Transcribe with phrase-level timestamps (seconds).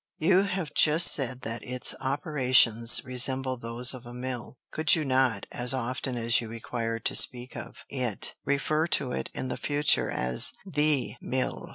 [0.17, 5.45] You have just said that its operations resemble those of a mill: could you not,
[5.51, 10.09] as often as you require to speak of it, refer to it in the future
[10.09, 11.69] as the mill?"